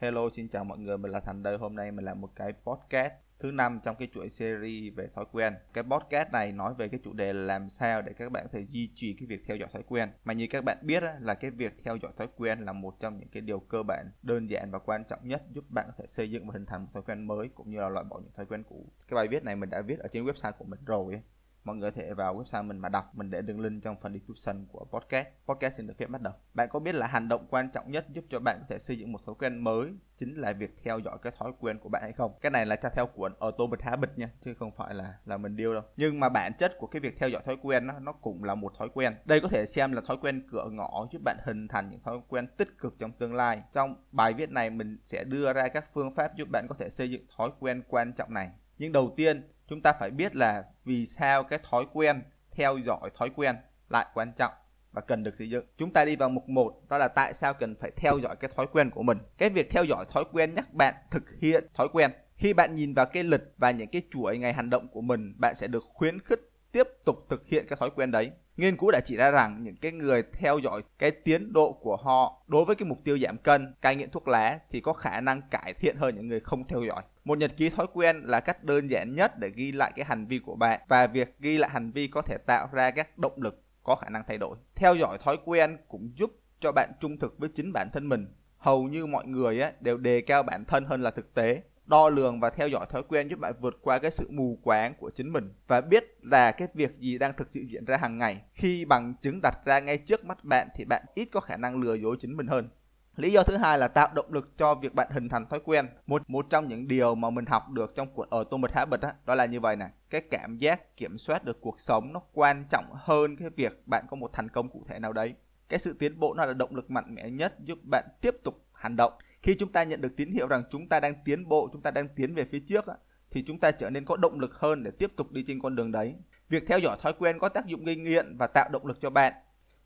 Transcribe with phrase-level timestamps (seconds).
[0.00, 1.56] Hello, xin chào mọi người, mình là Thành đây.
[1.56, 5.24] Hôm nay mình làm một cái podcast thứ năm trong cái chuỗi series về thói
[5.32, 5.54] quen.
[5.72, 8.66] Cái podcast này nói về cái chủ đề làm sao để các bạn có thể
[8.66, 10.08] duy trì cái việc theo dõi thói quen.
[10.24, 13.18] Mà như các bạn biết là cái việc theo dõi thói quen là một trong
[13.18, 16.06] những cái điều cơ bản, đơn giản và quan trọng nhất giúp bạn có thể
[16.08, 18.32] xây dựng và hình thành một thói quen mới cũng như là loại bỏ những
[18.36, 18.92] thói quen cũ.
[19.08, 21.22] Cái bài viết này mình đã viết ở trên website của mình rồi
[21.66, 24.12] mọi người có thể vào website mình mà đọc mình để đường link trong phần
[24.12, 25.26] description của podcast.
[25.46, 26.34] Podcast xin được phép bắt đầu.
[26.54, 28.98] Bạn có biết là hành động quan trọng nhất giúp cho bạn có thể xây
[28.98, 32.02] dựng một thói quen mới chính là việc theo dõi cái thói quen của bạn
[32.02, 32.32] hay không?
[32.40, 35.56] Cái này là cho theo cuốn Atomic bịch nha chứ không phải là là mình
[35.56, 35.82] điêu đâu.
[35.96, 38.54] Nhưng mà bản chất của cái việc theo dõi thói quen nó, nó cũng là
[38.54, 39.14] một thói quen.
[39.24, 42.20] Đây có thể xem là thói quen cửa ngõ giúp bạn hình thành những thói
[42.28, 43.62] quen tích cực trong tương lai.
[43.72, 46.90] Trong bài viết này mình sẽ đưa ra các phương pháp giúp bạn có thể
[46.90, 48.50] xây dựng thói quen quan trọng này.
[48.78, 53.10] Nhưng đầu tiên chúng ta phải biết là vì sao cái thói quen theo dõi
[53.18, 53.56] thói quen
[53.88, 54.52] lại quan trọng
[54.92, 55.64] và cần được xây dựng.
[55.78, 58.50] Chúng ta đi vào mục 1 đó là tại sao cần phải theo dõi cái
[58.56, 59.18] thói quen của mình.
[59.38, 62.10] Cái việc theo dõi thói quen nhắc bạn thực hiện thói quen.
[62.36, 65.34] Khi bạn nhìn vào cái lịch và những cái chuỗi ngày hành động của mình,
[65.40, 66.40] bạn sẽ được khuyến khích
[66.72, 68.30] tiếp tục thực hiện cái thói quen đấy.
[68.56, 71.96] Nghiên cứu đã chỉ ra rằng những cái người theo dõi cái tiến độ của
[71.96, 75.20] họ đối với cái mục tiêu giảm cân, cai nghiện thuốc lá thì có khả
[75.20, 77.02] năng cải thiện hơn những người không theo dõi.
[77.24, 80.26] Một nhật ký thói quen là cách đơn giản nhất để ghi lại cái hành
[80.26, 83.42] vi của bạn và việc ghi lại hành vi có thể tạo ra các động
[83.42, 84.56] lực có khả năng thay đổi.
[84.74, 88.26] Theo dõi thói quen cũng giúp cho bạn trung thực với chính bản thân mình.
[88.58, 92.40] Hầu như mọi người đều đề cao bản thân hơn là thực tế đo lường
[92.40, 95.32] và theo dõi thói quen giúp bạn vượt qua cái sự mù quáng của chính
[95.32, 98.42] mình và biết là cái việc gì đang thực sự diễn ra hàng ngày.
[98.52, 101.76] Khi bằng chứng đặt ra ngay trước mắt bạn thì bạn ít có khả năng
[101.82, 102.68] lừa dối chính mình hơn.
[103.16, 105.86] Lý do thứ hai là tạo động lực cho việc bạn hình thành thói quen.
[106.06, 109.34] Một một trong những điều mà mình học được trong cuốn Atomic Habit đó, đó
[109.34, 109.90] là như vậy này.
[110.10, 114.04] Cái cảm giác kiểm soát được cuộc sống nó quan trọng hơn cái việc bạn
[114.10, 115.34] có một thành công cụ thể nào đấy.
[115.68, 118.64] Cái sự tiến bộ nó là động lực mạnh mẽ nhất giúp bạn tiếp tục
[118.72, 119.12] hành động
[119.46, 121.90] khi chúng ta nhận được tín hiệu rằng chúng ta đang tiến bộ chúng ta
[121.90, 122.84] đang tiến về phía trước
[123.30, 125.76] thì chúng ta trở nên có động lực hơn để tiếp tục đi trên con
[125.76, 126.14] đường đấy.
[126.48, 129.10] Việc theo dõi thói quen có tác dụng gây nghiện và tạo động lực cho
[129.10, 129.32] bạn.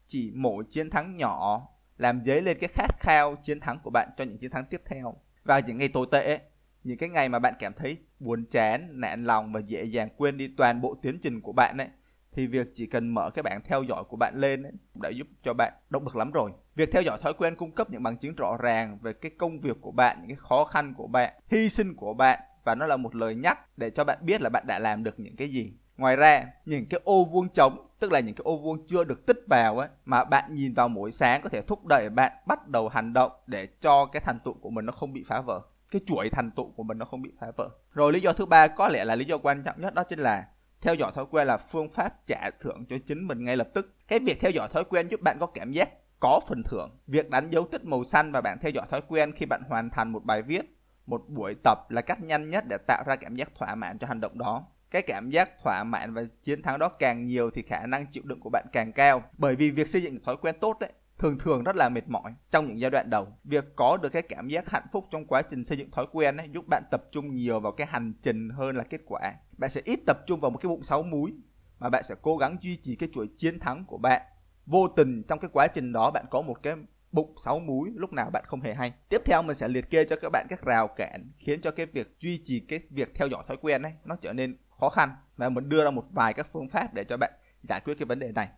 [0.06, 4.08] Chỉ mỗi chiến thắng nhỏ làm dấy lên cái khát khao chiến thắng của bạn
[4.16, 5.16] cho những chiến thắng tiếp theo.
[5.44, 6.40] Và những ngày tồi tệ
[6.84, 10.36] những cái ngày mà bạn cảm thấy buồn chán nản lòng và dễ dàng quên
[10.36, 11.88] đi toàn bộ tiến trình của bạn ấy
[12.32, 14.72] thì việc chỉ cần mở cái bảng theo dõi của bạn lên ấy,
[15.02, 16.50] đã giúp cho bạn động lực lắm rồi.
[16.80, 19.60] Việc theo dõi thói quen cung cấp những bằng chứng rõ ràng về cái công
[19.60, 22.86] việc của bạn, những cái khó khăn của bạn, hy sinh của bạn và nó
[22.86, 25.48] là một lời nhắc để cho bạn biết là bạn đã làm được những cái
[25.48, 25.72] gì.
[25.96, 29.26] Ngoài ra, những cái ô vuông trống, tức là những cái ô vuông chưa được
[29.26, 32.68] tích vào ấy, mà bạn nhìn vào mỗi sáng có thể thúc đẩy bạn bắt
[32.68, 35.60] đầu hành động để cho cái thành tựu của mình nó không bị phá vỡ.
[35.90, 37.68] Cái chuỗi thành tựu của mình nó không bị phá vỡ.
[37.92, 40.18] Rồi lý do thứ ba có lẽ là lý do quan trọng nhất đó chính
[40.18, 40.46] là
[40.80, 43.94] theo dõi thói quen là phương pháp trả thưởng cho chính mình ngay lập tức
[44.08, 45.88] cái việc theo dõi thói quen giúp bạn có cảm giác
[46.20, 46.90] có phần thưởng.
[47.06, 49.90] Việc đánh dấu tích màu xanh và bạn theo dõi thói quen khi bạn hoàn
[49.90, 50.76] thành một bài viết
[51.06, 54.06] một buổi tập là cách nhanh nhất để tạo ra cảm giác thỏa mãn cho
[54.06, 54.66] hành động đó.
[54.90, 58.22] Cái cảm giác thỏa mãn và chiến thắng đó càng nhiều thì khả năng chịu
[58.26, 59.22] đựng của bạn càng cao.
[59.38, 62.34] Bởi vì việc xây dựng thói quen tốt đấy thường thường rất là mệt mỏi
[62.50, 63.28] trong những giai đoạn đầu.
[63.44, 66.36] Việc có được cái cảm giác hạnh phúc trong quá trình xây dựng thói quen
[66.36, 69.20] ấy, giúp bạn tập trung nhiều vào cái hành trình hơn là kết quả.
[69.58, 71.34] Bạn sẽ ít tập trung vào một cái bụng sáu múi
[71.78, 74.22] mà bạn sẽ cố gắng duy trì cái chuỗi chiến thắng của bạn
[74.66, 76.74] vô tình trong cái quá trình đó bạn có một cái
[77.12, 78.92] bụng sáu múi lúc nào bạn không hề hay.
[79.08, 81.86] Tiếp theo mình sẽ liệt kê cho các bạn các rào cản khiến cho cái
[81.86, 85.10] việc duy trì cái việc theo dõi thói quen ấy nó trở nên khó khăn.
[85.36, 87.32] Và mình đưa ra một vài các phương pháp để cho bạn
[87.62, 88.48] giải quyết cái vấn đề này.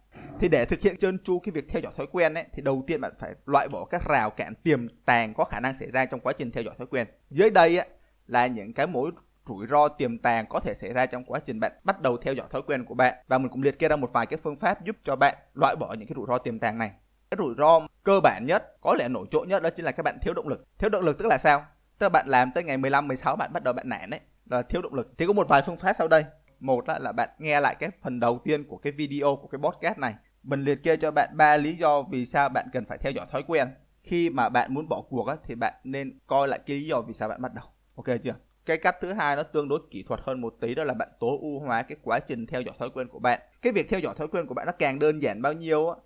[0.41, 2.85] Thì để thực hiện trơn tru cái việc theo dõi thói quen ấy thì đầu
[2.87, 6.05] tiên bạn phải loại bỏ các rào cản tiềm tàng có khả năng xảy ra
[6.05, 7.07] trong quá trình theo dõi thói quen.
[7.31, 7.89] Dưới đây ấy,
[8.27, 9.11] là những cái mối
[9.47, 12.35] rủi ro tiềm tàng có thể xảy ra trong quá trình bạn bắt đầu theo
[12.35, 13.15] dõi thói quen của bạn.
[13.29, 15.77] Và mình cũng liệt kê ra một vài cái phương pháp giúp cho bạn loại
[15.77, 16.91] bỏ những cái rủi ro tiềm tàng này.
[17.31, 20.03] Cái rủi ro cơ bản nhất có lẽ nổi trội nhất đó chính là các
[20.03, 20.65] bạn thiếu động lực.
[20.79, 21.65] Thiếu động lực tức là sao?
[21.99, 24.21] Tức là bạn làm tới ngày 15 16 bạn bắt đầu bạn nản đấy
[24.51, 25.13] là thiếu động lực.
[25.19, 26.25] Thì có một vài phương pháp sau đây.
[26.61, 29.99] Một là bạn nghe lại cái phần đầu tiên của cái video của cái podcast
[29.99, 30.15] này.
[30.43, 33.27] Mình liệt kê cho bạn ba lý do vì sao bạn cần phải theo dõi
[33.31, 33.69] thói quen.
[34.03, 37.01] Khi mà bạn muốn bỏ cuộc á, thì bạn nên coi lại cái lý do
[37.01, 37.65] vì sao bạn bắt đầu.
[37.97, 38.35] Ok chưa?
[38.67, 41.09] Cái cách thứ hai nó tương đối kỹ thuật hơn một tí đó là bạn
[41.21, 43.41] tối ưu hóa cái quá trình theo dõi thói quen của bạn.
[43.63, 45.97] Cái việc theo dõi thói quen của bạn nó càng đơn giản bao nhiêu á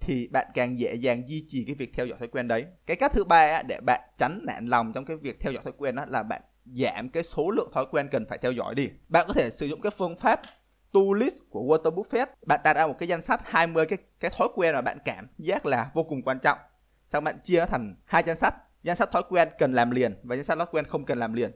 [0.00, 2.64] thì bạn càng dễ dàng duy trì cái việc theo dõi thói quen đấy.
[2.86, 5.62] Cái cách thứ ba á, để bạn tránh nản lòng trong cái việc theo dõi
[5.64, 8.74] thói quen đó là bạn giảm cái số lượng thói quen cần phải theo dõi
[8.74, 8.88] đi.
[9.08, 10.42] Bạn có thể sử dụng cái phương pháp
[10.92, 12.26] to list của Walter Buffett.
[12.46, 15.26] Bạn tạo ra một cái danh sách 20 cái cái thói quen mà bạn cảm
[15.38, 16.58] giác là vô cùng quan trọng.
[17.08, 18.54] Sau bạn chia nó thành hai danh sách.
[18.82, 21.32] Danh sách thói quen cần làm liền và danh sách thói quen không cần làm
[21.32, 21.50] liền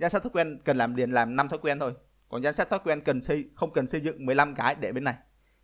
[0.00, 1.92] danh sách thói quen cần làm liền làm năm thói quen thôi.
[2.28, 5.04] Còn danh sách thói quen cần xây, không cần xây dựng 15 cái để bên
[5.04, 5.14] này.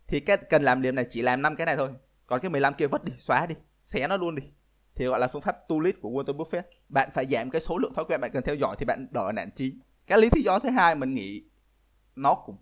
[0.07, 1.89] Thì cái cần làm liền này chỉ làm năm cái này thôi.
[2.25, 4.43] Còn cái 15 kia vứt đi, xóa đi, xé nó luôn đi.
[4.95, 6.61] Thì gọi là phương pháp tu list của Walter Buffett.
[6.89, 9.31] Bạn phải giảm cái số lượng thói quen bạn cần theo dõi thì bạn đỡ
[9.35, 9.73] nạn trí
[10.07, 11.43] cái lý do thứ hai mình nghĩ
[12.15, 12.57] nó cũng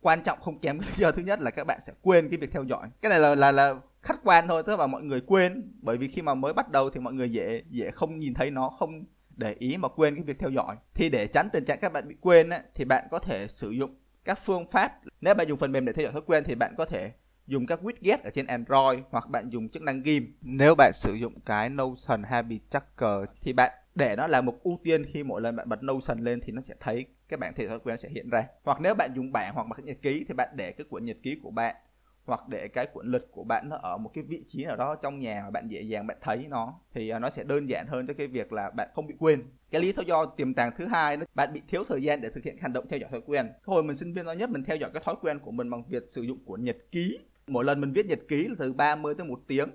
[0.00, 2.38] quan trọng không kém cái lý do thứ nhất là các bạn sẽ quên cái
[2.38, 2.88] việc theo dõi.
[3.02, 5.72] Cái này là là là khách quan thôi, tức là mọi người quên.
[5.80, 8.50] Bởi vì khi mà mới bắt đầu thì mọi người dễ dễ không nhìn thấy
[8.50, 9.04] nó, không
[9.42, 10.76] để ý mà quên cái việc theo dõi.
[10.94, 13.70] Thì để tránh tình trạng các bạn bị quên á, thì bạn có thể sử
[13.70, 13.94] dụng
[14.24, 14.92] các phương pháp.
[15.20, 17.12] Nếu bạn dùng phần mềm để theo dõi thói quen thì bạn có thể
[17.46, 21.14] dùng các widget ở trên Android hoặc bạn dùng chức năng ghim nếu bạn sử
[21.14, 25.40] dụng cái Notion Habit Tracker thì bạn để nó là một ưu tiên khi mỗi
[25.40, 27.98] lần bạn bật Notion lên thì nó sẽ thấy cái bảng theo dõi thói quen
[27.98, 28.42] sẽ hiện ra.
[28.62, 31.16] Hoặc nếu bạn dùng bảng hoặc bảng nhật ký thì bạn để cái cuốn nhật
[31.22, 31.76] ký của bạn
[32.24, 34.94] hoặc để cái cuộn lịch của bạn nó ở một cái vị trí nào đó
[35.02, 37.86] trong nhà mà bạn dễ dàng bạn thấy nó, thì à, nó sẽ đơn giản
[37.86, 39.42] hơn cho cái việc là bạn không bị quên.
[39.70, 42.44] Cái lý do tiềm tàng thứ hai đó, bạn bị thiếu thời gian để thực
[42.44, 43.52] hiện hành động theo dõi thói quen.
[43.64, 45.84] Hồi mình sinh viên lo nhất, mình theo dõi cái thói quen của mình bằng
[45.88, 47.18] việc sử dụng của nhật ký.
[47.46, 49.68] Mỗi lần mình viết nhật ký là từ 30 tới một tiếng,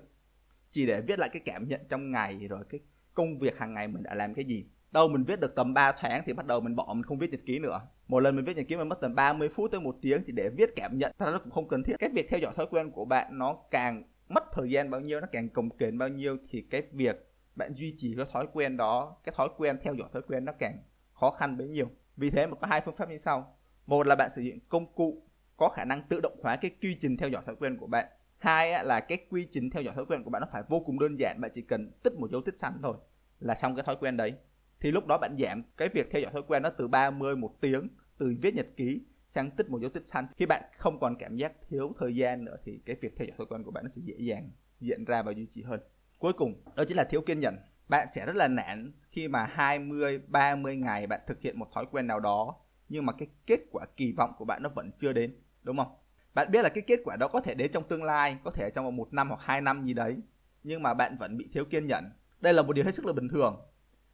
[0.70, 2.80] chỉ để viết lại cái cảm nhận trong ngày rồi cái
[3.14, 5.92] công việc hàng ngày mình đã làm cái gì đâu mình viết được tầm 3
[5.92, 7.80] tháng thì bắt đầu mình bỏ, mình không viết nhật ký nữa.
[8.08, 10.32] Một lần mình viết nhật ký mình mất tầm 30 phút tới một tiếng chỉ
[10.32, 11.94] để viết cảm nhận, thật ra nó cũng không cần thiết.
[11.98, 15.20] Cái việc theo dõi thói quen của bạn nó càng mất thời gian bao nhiêu,
[15.20, 18.76] nó càng cồng kềnh bao nhiêu thì cái việc bạn duy trì cái thói quen
[18.76, 20.78] đó, cái thói quen theo dõi thói quen nó càng
[21.12, 21.86] khó khăn bấy nhiêu.
[22.16, 23.58] Vì thế mà có hai phương pháp như sau.
[23.86, 25.22] Một là bạn sử dụng công cụ
[25.56, 28.06] có khả năng tự động hóa cái quy trình theo dõi thói quen của bạn.
[28.38, 30.98] Hai là cái quy trình theo dõi thói quen của bạn nó phải vô cùng
[30.98, 32.96] đơn giản, bạn chỉ cần tích một dấu tích xanh thôi
[33.40, 34.32] là xong cái thói quen đấy
[34.80, 37.60] thì lúc đó bạn giảm cái việc theo dõi thói quen nó từ 30 một
[37.60, 37.88] tiếng,
[38.18, 41.36] từ viết nhật ký sang tích một dấu tích xanh khi bạn không còn cảm
[41.36, 43.90] giác thiếu thời gian nữa thì cái việc theo dõi thói quen của bạn nó
[43.96, 45.80] sẽ dễ dàng diễn ra và duy trì hơn.
[46.18, 47.56] Cuối cùng, đó chính là thiếu kiên nhẫn.
[47.88, 51.84] Bạn sẽ rất là nản khi mà 20 30 ngày bạn thực hiện một thói
[51.90, 52.56] quen nào đó,
[52.88, 55.96] nhưng mà cái kết quả kỳ vọng của bạn nó vẫn chưa đến, đúng không?
[56.34, 58.70] Bạn biết là cái kết quả đó có thể đến trong tương lai, có thể
[58.74, 60.16] trong một năm hoặc hai năm gì đấy,
[60.62, 62.10] nhưng mà bạn vẫn bị thiếu kiên nhẫn.
[62.40, 63.60] Đây là một điều hết sức là bình thường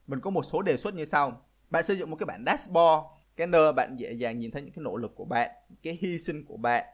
[0.06, 1.46] mình có một số đề xuất như sau.
[1.70, 3.02] Bạn xây dựng một cái bản dashboard,
[3.36, 5.50] cái nơi bạn dễ dàng nhìn thấy những cái nỗ lực của bạn
[5.82, 6.84] cái hy sinh của bạn.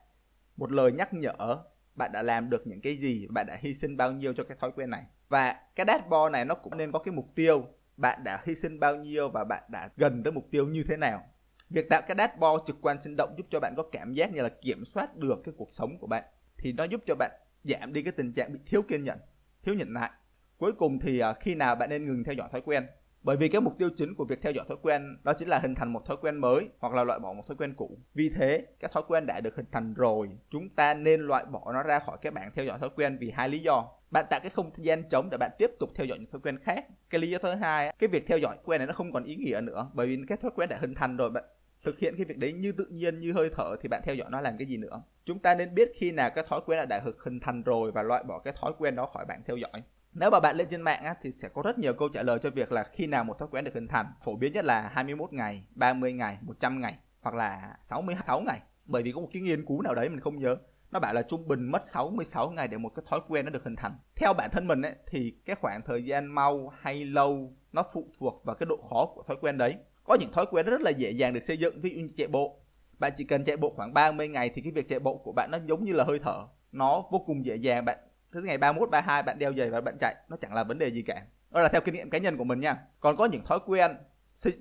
[0.57, 1.59] Một lời nhắc nhở,
[1.95, 4.57] bạn đã làm được những cái gì, bạn đã hy sinh bao nhiêu cho cái
[4.61, 5.05] thói quen này.
[5.29, 7.67] Và cái dashboard này nó cũng nên có cái mục tiêu,
[7.97, 10.97] bạn đã hy sinh bao nhiêu và bạn đã gần tới mục tiêu như thế
[10.97, 11.23] nào.
[11.71, 14.43] Việc tạo cái dashboard trực quan sinh động giúp cho bạn có cảm giác như
[14.43, 16.25] là kiểm soát được cái cuộc sống của bạn,
[16.59, 17.31] thì nó giúp cho bạn
[17.65, 19.19] giảm đi cái tình trạng bị thiếu kiên nhẫn,
[19.63, 20.11] thiếu nhẫn nại.
[20.57, 22.87] Cuối cùng thì à, khi nào bạn nên ngừng theo dõi thói quen?
[23.23, 25.59] Bởi vì cái mục tiêu chính của việc theo dõi thói quen đó chính là
[25.59, 27.99] hình thành một thói quen mới hoặc là loại bỏ một thói quen cũ.
[28.15, 31.73] Vì thế, các thói quen đã được hình thành rồi, chúng ta nên loại bỏ
[31.73, 33.85] nó ra khỏi cái bảng theo dõi thói quen vì hai lý do.
[34.11, 36.59] Bạn tạo cái không gian trống để bạn tiếp tục theo dõi những thói quen
[36.59, 36.87] khác.
[37.11, 39.37] Cái lý do thứ hai, cái việc theo dõi quen này nó không còn ý
[39.37, 41.45] nghĩa nữa bởi vì cái thói quen đã hình thành rồi bạn
[41.85, 44.31] thực hiện cái việc đấy như tự nhiên như hơi thở thì bạn theo dõi
[44.31, 47.01] nó làm cái gì nữa chúng ta nên biết khi nào cái thói quen đã
[47.05, 49.83] được hình thành rồi và loại bỏ cái thói quen đó khỏi bảng theo dõi
[50.13, 52.39] nếu mà bạn lên trên mạng á, thì sẽ có rất nhiều câu trả lời
[52.43, 54.07] cho việc là khi nào một thói quen được hình thành.
[54.25, 58.61] Phổ biến nhất là 21 ngày, 30 ngày, 100 ngày hoặc là 66 ngày.
[58.85, 60.57] Bởi vì có một cái nghiên cứu nào đấy mình không nhớ.
[60.91, 63.65] Nó bảo là trung bình mất 66 ngày để một cái thói quen nó được
[63.65, 63.99] hình thành.
[64.17, 68.13] Theo bản thân mình ấy, thì cái khoảng thời gian mau hay lâu nó phụ
[68.19, 69.75] thuộc vào cái độ khó của thói quen đấy.
[70.05, 72.29] Có những thói quen rất là dễ dàng được xây dựng, ví dụ như chạy
[72.29, 72.61] bộ.
[72.99, 75.51] Bạn chỉ cần chạy bộ khoảng 30 ngày thì cái việc chạy bộ của bạn
[75.51, 76.47] nó giống như là hơi thở.
[76.73, 77.99] Nó vô cùng dễ dàng, bạn
[78.33, 80.91] thế ngày 31 32 bạn đeo giày và bạn chạy nó chẳng là vấn đề
[80.91, 81.23] gì cả.
[81.51, 82.77] Đó là theo kinh nghiệm cá nhân của mình nha.
[83.01, 83.97] Còn có những thói quen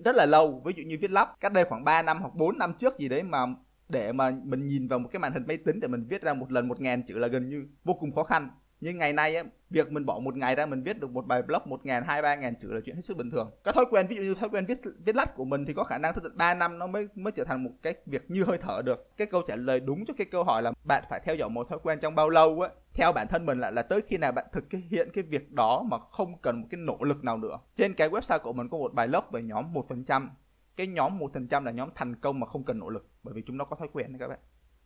[0.06, 2.58] rất là lâu ví dụ như viết lắp cách đây khoảng 3 năm hoặc 4
[2.58, 3.46] năm trước gì đấy mà
[3.90, 6.34] để mà mình nhìn vào một cái màn hình máy tính để mình viết ra
[6.34, 8.50] một lần một ngàn chữ là gần như vô cùng khó khăn.
[8.82, 11.42] Nhưng ngày nay ấy, việc mình bỏ một ngày ra mình viết được một bài
[11.42, 13.52] blog một ngàn hai ba ngàn chữ là chuyện hết sức bình thường.
[13.64, 15.84] Cái thói quen ví dụ như thói quen viết viết lách của mình thì có
[15.84, 18.44] khả năng tới tận 3 năm nó mới mới trở thành một cái việc như
[18.44, 19.18] hơi thở được.
[19.18, 21.70] Cái câu trả lời đúng cho cái câu hỏi là bạn phải theo dõi một
[21.70, 22.70] thói quen trong bao lâu á?
[23.00, 25.84] Theo bản thân mình là là tới khi nào bạn thực hiện cái việc đó
[25.92, 27.60] mà không cần một cái nỗ lực nào nữa.
[27.76, 30.32] Trên cái website của mình có một bài blog về nhóm một phần trăm.
[30.76, 33.34] Cái nhóm một phần trăm là nhóm thành công mà không cần nỗ lực, bởi
[33.34, 34.40] vì chúng nó có thói quen đấy các bạn.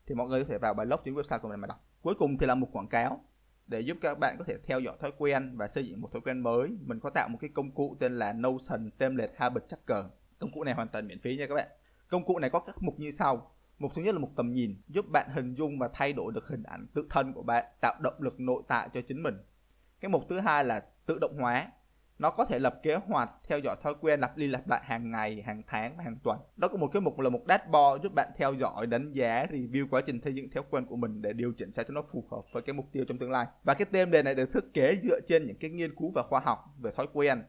[0.06, 1.86] Thì mọi người có thể vào bài blog trên website của mình mà đọc.
[2.02, 3.26] Cuối cùng thì là một quảng cáo
[3.68, 6.22] để giúp các bạn có thể theo dõi thói quen và xây dựng một thói
[6.22, 6.70] quen mới.
[6.82, 10.06] Mình có tạo một cái công cụ tên là Notion Template Habit Tracker.
[10.40, 11.68] Công cụ này hoàn toàn miễn phí nha các bạn.
[12.08, 13.53] Công cụ này có các mục như sau
[13.84, 16.48] mục thứ nhất là một tầm nhìn giúp bạn hình dung và thay đổi được
[16.48, 19.36] hình ảnh tự thân của bạn, tạo động lực nội tại cho chính mình.
[20.00, 21.68] Cái mục thứ hai là tự động hóa.
[22.20, 25.12] Nó có thể lập kế hoạch, theo dõi thói quen, lặp đi lặp lại hàng
[25.12, 26.40] ngày, hàng tháng và hàng tuần.
[26.56, 29.88] Đó có một cái mục là một dashboard giúp bạn theo dõi, đánh giá, review
[29.90, 32.28] quá trình xây dựng thói quen của mình để điều chỉnh sao cho nó phù
[32.32, 33.46] hợp với cái mục tiêu trong tương lai.
[33.64, 36.24] Và cái tên đề này được thiết kế dựa trên những cái nghiên cứu và
[36.30, 37.44] khoa học về thói quen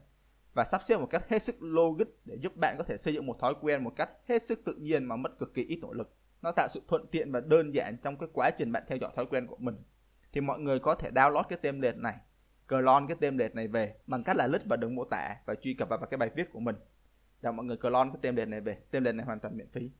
[0.55, 3.25] và sắp xếp một cách hết sức logic để giúp bạn có thể xây dựng
[3.25, 5.93] một thói quen một cách hết sức tự nhiên mà mất cực kỳ ít nỗ
[5.93, 8.97] lực nó tạo sự thuận tiện và đơn giản trong cái quá trình bạn theo
[8.97, 9.75] dõi thói quen của mình.
[10.33, 12.15] Thì mọi người có thể download cái template này
[12.67, 15.73] clone cái template này về bằng cách là list vào đường mô tả và truy
[15.73, 16.75] cập vào cái bài viết của mình.
[17.41, 19.91] Rồi mọi người clone cái template này về template này hoàn toàn miễn phí.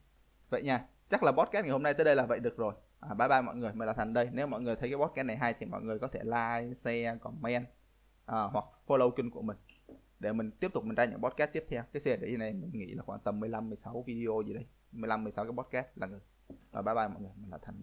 [0.50, 2.74] Vậy nha chắc là podcast ngày hôm nay tới đây là vậy được rồi.
[3.00, 4.30] À, bye bye mọi người mình là thành đây.
[4.32, 7.18] Nếu mọi người thấy cái podcast này hay thì mọi người có thể like share
[7.22, 7.66] comment
[8.26, 9.58] à, hoặc follow kênh của mình.
[10.20, 11.84] Để mình tiếp tục mình ra những podcast tiếp theo.
[11.94, 15.46] Cái series này mình nghĩ là khoảng tầm 15 16 video gì đấy 15 16
[15.46, 16.20] cái podcast là người
[16.74, 17.32] rồi bye bye mọi người.
[17.42, 17.74] Mình là thành.